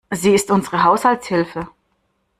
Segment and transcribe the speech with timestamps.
[0.09, 1.67] Sie ist unsere Haushaltshilfe.